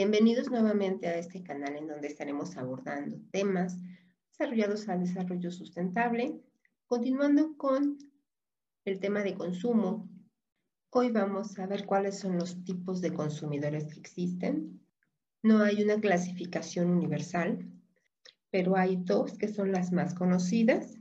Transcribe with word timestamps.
Bienvenidos 0.00 0.48
nuevamente 0.48 1.08
a 1.08 1.18
este 1.18 1.42
canal 1.42 1.74
en 1.74 1.88
donde 1.88 2.06
estaremos 2.06 2.56
abordando 2.56 3.18
temas 3.32 3.80
desarrollados 4.30 4.88
al 4.88 5.00
desarrollo 5.00 5.50
sustentable, 5.50 6.40
continuando 6.86 7.56
con 7.56 7.98
el 8.84 9.00
tema 9.00 9.24
de 9.24 9.34
consumo. 9.34 10.08
Hoy 10.90 11.10
vamos 11.10 11.58
a 11.58 11.66
ver 11.66 11.84
cuáles 11.84 12.16
son 12.16 12.38
los 12.38 12.62
tipos 12.62 13.00
de 13.00 13.12
consumidores 13.12 13.88
que 13.88 13.98
existen. 13.98 14.80
No 15.42 15.64
hay 15.64 15.82
una 15.82 16.00
clasificación 16.00 16.90
universal, 16.90 17.68
pero 18.52 18.76
hay 18.76 18.98
dos 19.02 19.36
que 19.36 19.48
son 19.48 19.72
las 19.72 19.90
más 19.90 20.14
conocidas. 20.14 20.96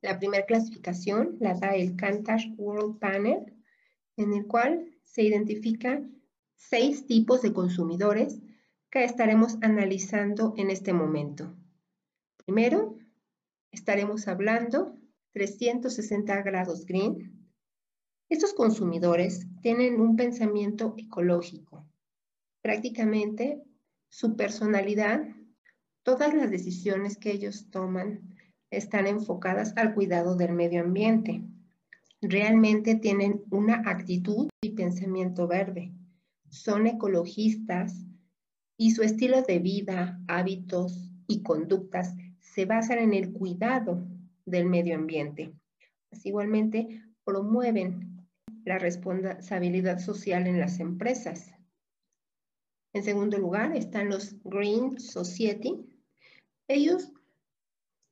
La 0.00 0.18
primera 0.18 0.46
clasificación 0.46 1.36
la 1.40 1.52
da 1.52 1.76
el 1.76 1.94
Kantar 1.94 2.40
World 2.56 2.98
Panel, 3.00 3.52
en 4.16 4.32
el 4.32 4.46
cual 4.46 4.96
se 5.02 5.24
identifican 5.24 6.15
seis 6.56 7.06
tipos 7.06 7.42
de 7.42 7.52
consumidores 7.52 8.40
que 8.90 9.04
estaremos 9.04 9.56
analizando 9.62 10.54
en 10.56 10.70
este 10.70 10.92
momento. 10.92 11.54
Primero, 12.44 12.96
estaremos 13.70 14.26
hablando 14.26 14.96
360 15.32 16.42
grados 16.42 16.86
green. 16.86 17.46
Estos 18.28 18.54
consumidores 18.54 19.46
tienen 19.62 20.00
un 20.00 20.16
pensamiento 20.16 20.94
ecológico. 20.96 21.86
Prácticamente 22.62 23.62
su 24.08 24.36
personalidad, 24.36 25.28
todas 26.02 26.34
las 26.34 26.50
decisiones 26.50 27.16
que 27.16 27.32
ellos 27.32 27.70
toman 27.70 28.34
están 28.70 29.06
enfocadas 29.06 29.76
al 29.76 29.94
cuidado 29.94 30.36
del 30.36 30.52
medio 30.52 30.80
ambiente. 30.80 31.42
Realmente 32.20 32.96
tienen 32.96 33.42
una 33.50 33.82
actitud 33.86 34.48
y 34.62 34.70
pensamiento 34.70 35.46
verde 35.46 35.92
son 36.50 36.86
ecologistas 36.86 38.06
y 38.76 38.92
su 38.92 39.02
estilo 39.02 39.42
de 39.42 39.58
vida, 39.58 40.20
hábitos 40.28 41.10
y 41.26 41.42
conductas 41.42 42.14
se 42.40 42.64
basan 42.64 42.98
en 42.98 43.14
el 43.14 43.32
cuidado 43.32 44.06
del 44.44 44.66
medio 44.66 44.94
ambiente. 44.94 45.52
igualmente 46.24 47.02
promueven 47.24 48.26
la 48.64 48.78
responsabilidad 48.78 49.98
social 49.98 50.46
en 50.46 50.58
las 50.58 50.80
empresas. 50.80 51.52
En 52.92 53.04
segundo 53.04 53.38
lugar 53.38 53.76
están 53.76 54.08
los 54.08 54.34
Green 54.42 54.98
Society. 54.98 55.86
Ellos 56.66 57.12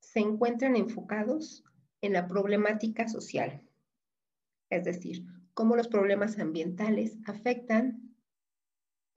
se 0.00 0.20
encuentran 0.20 0.76
enfocados 0.76 1.64
en 2.02 2.12
la 2.14 2.26
problemática 2.26 3.08
social, 3.08 3.62
es 4.68 4.84
decir, 4.84 5.24
cómo 5.54 5.76
los 5.76 5.88
problemas 5.88 6.38
ambientales 6.38 7.16
afectan 7.26 8.11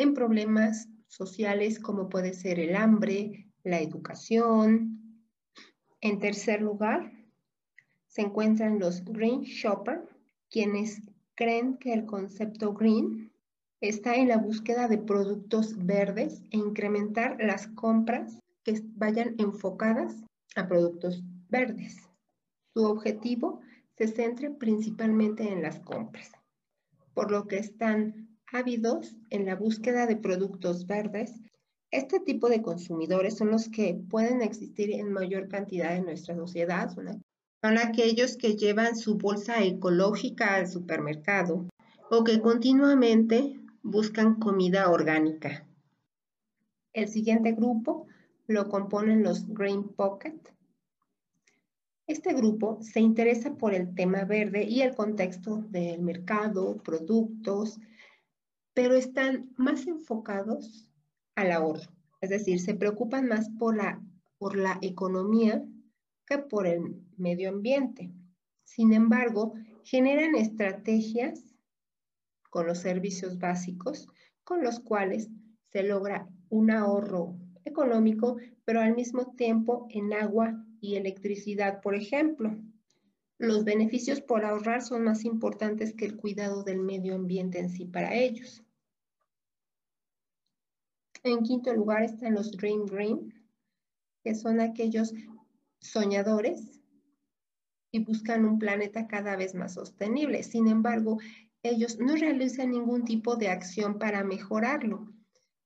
en 0.00 0.14
problemas 0.14 0.88
sociales 1.08 1.78
como 1.78 2.08
puede 2.08 2.32
ser 2.32 2.58
el 2.58 2.74
hambre, 2.74 3.46
la 3.64 3.80
educación. 3.80 5.26
En 6.00 6.18
tercer 6.18 6.62
lugar, 6.62 7.12
se 8.06 8.22
encuentran 8.22 8.78
los 8.78 9.04
Green 9.04 9.42
Shopper, 9.42 10.08
quienes 10.48 11.02
creen 11.34 11.76
que 11.76 11.92
el 11.92 12.06
concepto 12.06 12.72
green 12.72 13.30
está 13.80 14.14
en 14.14 14.28
la 14.28 14.38
búsqueda 14.38 14.88
de 14.88 14.98
productos 14.98 15.76
verdes 15.84 16.42
e 16.50 16.56
incrementar 16.56 17.36
las 17.38 17.66
compras 17.68 18.40
que 18.64 18.80
vayan 18.94 19.34
enfocadas 19.38 20.24
a 20.56 20.66
productos 20.66 21.22
verdes. 21.48 21.96
Su 22.74 22.84
objetivo 22.84 23.60
se 23.96 24.08
centra 24.08 24.50
principalmente 24.58 25.50
en 25.50 25.62
las 25.62 25.80
compras, 25.80 26.32
por 27.12 27.30
lo 27.30 27.46
que 27.46 27.58
están 27.58 28.29
ávidos 28.52 29.16
en 29.30 29.46
la 29.46 29.56
búsqueda 29.56 30.06
de 30.06 30.16
productos 30.16 30.86
verdes, 30.86 31.40
este 31.90 32.20
tipo 32.20 32.48
de 32.48 32.62
consumidores 32.62 33.36
son 33.36 33.50
los 33.50 33.68
que 33.68 34.00
pueden 34.08 34.42
existir 34.42 34.92
en 34.92 35.12
mayor 35.12 35.48
cantidad 35.48 35.96
en 35.96 36.04
nuestra 36.04 36.36
sociedad. 36.36 36.90
Son 36.90 37.78
aquellos 37.78 38.36
que 38.36 38.56
llevan 38.56 38.96
su 38.96 39.18
bolsa 39.18 39.62
ecológica 39.64 40.54
al 40.54 40.68
supermercado 40.68 41.68
o 42.10 42.24
que 42.24 42.40
continuamente 42.40 43.60
buscan 43.82 44.36
comida 44.36 44.90
orgánica. 44.90 45.66
El 46.92 47.08
siguiente 47.08 47.52
grupo 47.52 48.06
lo 48.46 48.68
componen 48.68 49.22
los 49.22 49.46
Green 49.48 49.84
Pocket. 49.84 50.38
Este 52.06 52.34
grupo 52.34 52.78
se 52.82 53.00
interesa 53.00 53.54
por 53.54 53.74
el 53.74 53.94
tema 53.94 54.24
verde 54.24 54.64
y 54.64 54.82
el 54.82 54.94
contexto 54.94 55.58
del 55.68 56.02
mercado, 56.02 56.76
productos, 56.82 57.78
pero 58.74 58.94
están 58.94 59.52
más 59.56 59.86
enfocados 59.86 60.88
al 61.34 61.52
ahorro. 61.52 61.90
Es 62.20 62.30
decir, 62.30 62.60
se 62.60 62.74
preocupan 62.74 63.26
más 63.26 63.48
por 63.58 63.76
la, 63.76 64.02
por 64.38 64.56
la 64.56 64.78
economía 64.82 65.64
que 66.26 66.38
por 66.38 66.66
el 66.66 67.02
medio 67.16 67.48
ambiente. 67.48 68.12
Sin 68.64 68.92
embargo, 68.92 69.54
generan 69.84 70.34
estrategias 70.34 71.54
con 72.50 72.66
los 72.66 72.78
servicios 72.78 73.38
básicos 73.38 74.08
con 74.44 74.62
los 74.62 74.80
cuales 74.80 75.30
se 75.68 75.84
logra 75.84 76.28
un 76.48 76.70
ahorro 76.70 77.36
económico, 77.64 78.36
pero 78.64 78.80
al 78.80 78.96
mismo 78.96 79.34
tiempo 79.36 79.86
en 79.90 80.12
agua 80.12 80.64
y 80.80 80.96
electricidad, 80.96 81.80
por 81.80 81.94
ejemplo. 81.94 82.56
Los 83.40 83.64
beneficios 83.64 84.20
por 84.20 84.44
ahorrar 84.44 84.82
son 84.82 85.04
más 85.04 85.24
importantes 85.24 85.94
que 85.94 86.04
el 86.04 86.18
cuidado 86.18 86.62
del 86.62 86.78
medio 86.78 87.14
ambiente 87.14 87.58
en 87.58 87.70
sí 87.70 87.86
para 87.86 88.14
ellos. 88.14 88.62
En 91.22 91.42
quinto 91.42 91.72
lugar 91.72 92.02
están 92.02 92.34
los 92.34 92.52
Dream 92.52 92.84
Green, 92.84 93.32
que 94.22 94.34
son 94.34 94.60
aquellos 94.60 95.14
soñadores 95.80 96.82
y 97.90 98.04
buscan 98.04 98.44
un 98.44 98.58
planeta 98.58 99.06
cada 99.06 99.36
vez 99.36 99.54
más 99.54 99.72
sostenible. 99.72 100.42
Sin 100.42 100.68
embargo, 100.68 101.18
ellos 101.62 101.98
no 101.98 102.16
realizan 102.16 102.72
ningún 102.72 103.06
tipo 103.06 103.36
de 103.36 103.48
acción 103.48 103.98
para 103.98 104.22
mejorarlo. 104.22 105.14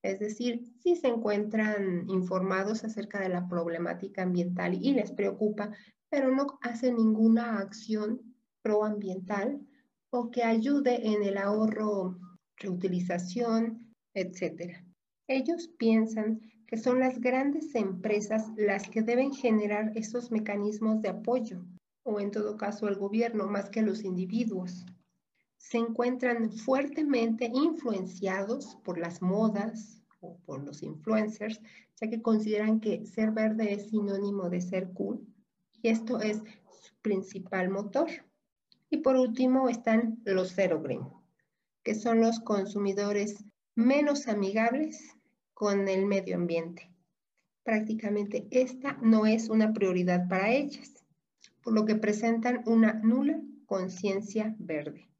Es 0.00 0.20
decir, 0.20 0.64
sí 0.80 0.94
se 0.94 1.08
encuentran 1.08 2.08
informados 2.08 2.84
acerca 2.84 3.18
de 3.18 3.30
la 3.30 3.48
problemática 3.48 4.22
ambiental 4.22 4.74
y 4.74 4.92
les 4.92 5.10
preocupa, 5.10 5.72
pero 6.14 6.32
no 6.32 6.60
hacen 6.60 6.94
ninguna 6.94 7.58
acción 7.58 8.20
proambiental 8.62 9.60
o 10.10 10.30
que 10.30 10.44
ayude 10.44 11.08
en 11.08 11.24
el 11.24 11.36
ahorro, 11.36 12.16
reutilización, 12.56 13.92
etc. 14.14 14.76
Ellos 15.26 15.66
piensan 15.76 16.40
que 16.68 16.76
son 16.76 17.00
las 17.00 17.20
grandes 17.20 17.74
empresas 17.74 18.46
las 18.56 18.88
que 18.88 19.02
deben 19.02 19.32
generar 19.32 19.90
esos 19.96 20.30
mecanismos 20.30 21.02
de 21.02 21.08
apoyo, 21.08 21.66
o 22.04 22.20
en 22.20 22.30
todo 22.30 22.56
caso 22.56 22.86
el 22.86 22.94
gobierno 22.94 23.48
más 23.48 23.68
que 23.68 23.82
los 23.82 24.04
individuos. 24.04 24.86
Se 25.56 25.78
encuentran 25.78 26.52
fuertemente 26.52 27.50
influenciados 27.52 28.76
por 28.84 28.98
las 28.98 29.20
modas 29.20 30.00
o 30.20 30.36
por 30.46 30.62
los 30.62 30.84
influencers, 30.84 31.60
ya 32.00 32.08
que 32.08 32.22
consideran 32.22 32.78
que 32.78 33.04
ser 33.04 33.32
verde 33.32 33.72
es 33.72 33.90
sinónimo 33.90 34.48
de 34.48 34.60
ser 34.60 34.92
cool 34.92 35.33
y 35.84 35.88
esto 35.88 36.18
es 36.18 36.38
su 36.38 36.94
principal 37.02 37.68
motor. 37.68 38.08
Y 38.88 38.98
por 38.98 39.16
último 39.16 39.68
están 39.68 40.18
los 40.24 40.54
Zero 40.54 40.80
Green, 40.80 41.02
que 41.82 41.94
son 41.94 42.20
los 42.20 42.40
consumidores 42.40 43.44
menos 43.74 44.26
amigables 44.26 45.14
con 45.52 45.86
el 45.88 46.06
medio 46.06 46.36
ambiente. 46.36 46.90
Prácticamente 47.64 48.46
esta 48.50 48.96
no 49.02 49.26
es 49.26 49.50
una 49.50 49.74
prioridad 49.74 50.26
para 50.26 50.52
ellas, 50.52 51.04
por 51.62 51.74
lo 51.74 51.84
que 51.84 51.96
presentan 51.96 52.62
una 52.64 52.94
nula 52.94 53.42
conciencia 53.66 54.56
verde. 54.58 55.10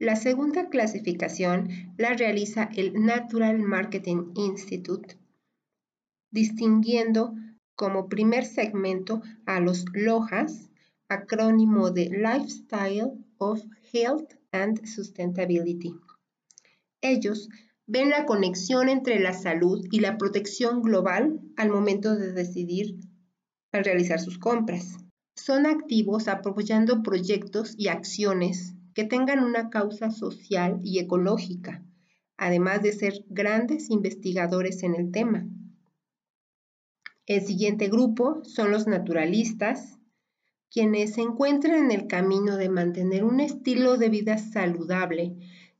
La 0.00 0.16
segunda 0.16 0.68
clasificación 0.68 1.94
la 1.96 2.12
realiza 2.14 2.70
el 2.74 2.92
Natural 2.94 3.60
Marketing 3.60 4.32
Institute, 4.34 5.16
distinguiendo 6.32 7.34
como 7.76 8.08
primer 8.08 8.44
segmento 8.44 9.22
a 9.44 9.60
los 9.60 9.84
LOHAS, 9.92 10.70
acrónimo 11.08 11.90
de 11.90 12.10
Lifestyle 12.10 13.12
of 13.38 13.62
Health 13.92 14.32
and 14.50 14.84
Sustainability. 14.86 15.94
Ellos 17.02 17.48
ven 17.86 18.10
la 18.10 18.24
conexión 18.26 18.88
entre 18.88 19.20
la 19.20 19.32
salud 19.32 19.86
y 19.92 20.00
la 20.00 20.18
protección 20.18 20.82
global 20.82 21.40
al 21.56 21.70
momento 21.70 22.16
de 22.16 22.32
decidir 22.32 22.96
realizar 23.72 24.20
sus 24.20 24.38
compras. 24.38 24.96
Son 25.36 25.66
activos 25.66 26.28
apoyando 26.28 27.02
proyectos 27.02 27.74
y 27.76 27.88
acciones 27.88 28.74
que 28.94 29.04
tengan 29.04 29.40
una 29.44 29.68
causa 29.68 30.10
social 30.10 30.80
y 30.82 30.98
ecológica, 30.98 31.84
además 32.38 32.82
de 32.82 32.92
ser 32.92 33.24
grandes 33.28 33.90
investigadores 33.90 34.82
en 34.82 34.94
el 34.94 35.10
tema. 35.10 35.46
El 37.26 37.42
siguiente 37.42 37.88
grupo 37.88 38.44
son 38.44 38.70
los 38.70 38.86
naturalistas, 38.86 39.98
quienes 40.70 41.14
se 41.14 41.22
encuentran 41.22 41.84
en 41.84 41.90
el 41.90 42.06
camino 42.06 42.56
de 42.56 42.68
mantener 42.68 43.24
un 43.24 43.40
estilo 43.40 43.96
de 43.96 44.08
vida 44.08 44.38
saludable 44.38 45.36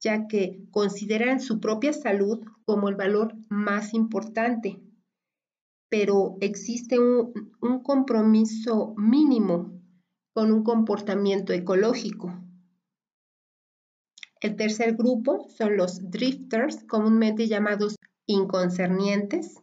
ya 0.00 0.26
que 0.26 0.64
consideran 0.70 1.40
su 1.40 1.60
propia 1.60 1.92
salud 1.92 2.40
como 2.64 2.88
el 2.88 2.96
valor 2.96 3.34
más 3.48 3.92
importante, 3.94 4.80
pero 5.88 6.36
existe 6.40 6.98
un, 6.98 7.52
un 7.60 7.82
compromiso 7.82 8.94
mínimo 8.96 9.78
con 10.32 10.52
un 10.52 10.64
comportamiento 10.64 11.52
ecológico. 11.52 12.32
El 14.40 14.56
tercer 14.56 14.96
grupo 14.96 15.46
son 15.50 15.76
los 15.76 16.10
drifters, 16.10 16.82
comúnmente 16.84 17.46
llamados 17.46 17.96
inconcernientes, 18.24 19.59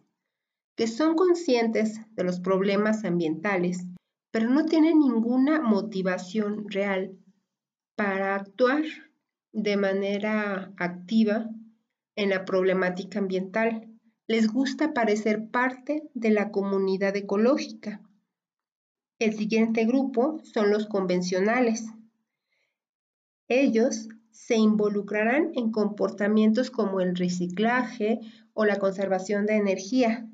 que 0.77 0.85
son 0.87 1.15
conscientes 1.15 1.99
de 2.15 2.23
los 2.23 2.39
problemas 2.39 3.03
ambientales, 3.03 3.79
pero 4.31 4.49
no 4.49 4.65
tienen 4.65 4.99
ninguna 4.99 5.59
motivación 5.59 6.69
real 6.69 7.17
para 7.95 8.35
actuar 8.35 8.83
de 9.51 9.75
manera 9.75 10.71
activa 10.77 11.49
en 12.15 12.29
la 12.29 12.45
problemática 12.45 13.17
ambiental. 13.17 13.87
Les 14.27 14.47
gusta 14.47 14.93
parecer 14.93 15.49
parte 15.49 16.03
de 16.13 16.29
la 16.29 16.51
comunidad 16.51 17.15
ecológica. 17.15 18.01
El 19.17 19.33
siguiente 19.33 19.83
grupo 19.85 20.39
son 20.43 20.69
los 20.69 20.85
convencionales. 20.85 21.85
Ellos 23.47 24.09
se 24.29 24.57
involucrarán 24.57 25.49
en 25.55 25.71
comportamientos 25.71 26.69
como 26.69 27.01
el 27.01 27.15
reciclaje 27.15 28.19
o 28.53 28.65
la 28.65 28.77
conservación 28.77 29.47
de 29.47 29.55
energía, 29.55 30.29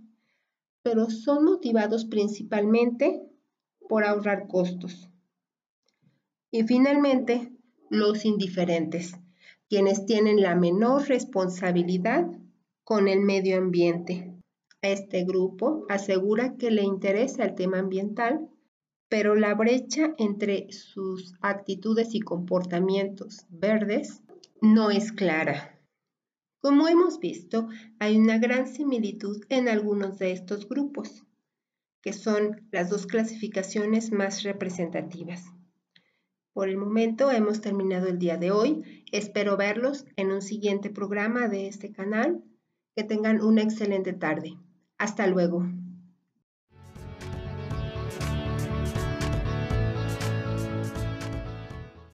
pero 0.84 1.10
son 1.10 1.46
motivados 1.46 2.06
principalmente 2.06 3.24
por 3.90 4.04
ahorrar 4.04 4.48
costos. 4.48 5.10
Y 6.52 6.64
finalmente, 6.64 7.52
los 7.90 8.26
indiferentes, 8.26 9.16
quienes 9.70 10.06
tienen 10.06 10.42
la 10.42 10.56
menor 10.56 11.08
responsabilidad 11.08 12.28
con 12.84 13.08
el 13.08 13.22
medio 13.22 13.58
ambiente. 13.58 14.34
Este 14.82 15.24
grupo 15.24 15.86
asegura 15.90 16.58
que 16.58 16.70
le 16.70 16.84
interesa 16.84 17.46
el 17.46 17.56
tema 17.56 17.80
ambiental, 17.80 18.50
pero 19.10 19.36
la 19.36 19.56
brecha 19.56 20.14
entre 20.18 20.72
sus 20.72 21.36
actitudes 21.42 22.14
y 22.14 22.20
comportamientos 22.20 23.46
verdes 23.50 24.22
no 24.62 24.92
es 24.92 25.12
clara. 25.12 25.73
Como 26.64 26.88
hemos 26.88 27.20
visto, 27.20 27.68
hay 28.00 28.16
una 28.18 28.38
gran 28.38 28.68
similitud 28.68 29.44
en 29.50 29.68
algunos 29.68 30.18
de 30.18 30.32
estos 30.32 30.70
grupos, 30.70 31.26
que 32.02 32.14
son 32.14 32.70
las 32.72 32.90
dos 32.90 33.06
clasificaciones 33.06 34.14
más 34.14 34.44
representativas. 34.44 35.44
Por 36.54 36.70
el 36.70 36.78
momento 36.78 37.32
hemos 37.32 37.60
terminado 37.60 38.08
el 38.08 38.18
día 38.18 38.38
de 38.38 38.52
hoy. 38.52 39.04
Espero 39.12 39.58
verlos 39.58 40.06
en 40.16 40.32
un 40.32 40.42
siguiente 40.42 40.90
programa 40.90 41.50
de 41.50 41.68
este 41.68 41.92
canal. 41.92 42.42
Que 42.96 43.04
tengan 43.04 43.42
una 43.42 43.62
excelente 43.62 44.14
tarde. 44.14 44.58
Hasta 44.98 45.28
luego. 45.28 45.66